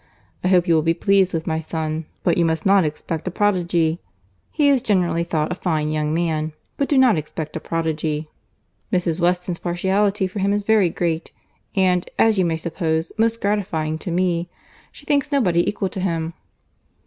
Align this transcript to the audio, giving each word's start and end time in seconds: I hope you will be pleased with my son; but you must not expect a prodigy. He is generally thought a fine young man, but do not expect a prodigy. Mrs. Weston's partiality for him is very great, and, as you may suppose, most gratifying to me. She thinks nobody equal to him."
I 0.43 0.47
hope 0.47 0.67
you 0.67 0.73
will 0.73 0.81
be 0.81 0.95
pleased 0.95 1.31
with 1.31 1.45
my 1.45 1.59
son; 1.59 2.07
but 2.23 2.35
you 2.35 2.43
must 2.43 2.65
not 2.65 2.83
expect 2.83 3.27
a 3.27 3.29
prodigy. 3.29 4.01
He 4.49 4.67
is 4.67 4.81
generally 4.81 5.23
thought 5.23 5.51
a 5.51 5.53
fine 5.53 5.91
young 5.91 6.11
man, 6.11 6.53
but 6.75 6.89
do 6.89 6.97
not 6.97 7.19
expect 7.19 7.55
a 7.55 7.59
prodigy. 7.59 8.27
Mrs. 8.91 9.19
Weston's 9.21 9.59
partiality 9.59 10.25
for 10.25 10.39
him 10.39 10.53
is 10.53 10.63
very 10.63 10.89
great, 10.89 11.31
and, 11.75 12.09
as 12.17 12.39
you 12.39 12.45
may 12.45 12.57
suppose, 12.57 13.11
most 13.19 13.39
gratifying 13.41 13.99
to 13.99 14.09
me. 14.09 14.49
She 14.91 15.05
thinks 15.05 15.31
nobody 15.31 15.69
equal 15.69 15.89
to 15.89 15.99
him." 15.99 16.33